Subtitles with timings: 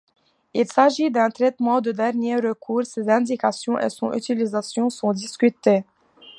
[0.55, 5.83] Il s'agit d'un traitement de dernier recours, ses indications et son utilisation sont discutées.